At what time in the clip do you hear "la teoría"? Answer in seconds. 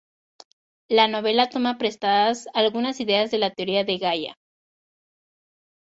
3.37-3.83